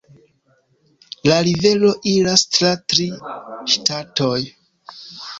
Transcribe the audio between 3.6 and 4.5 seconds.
ŝtatoj.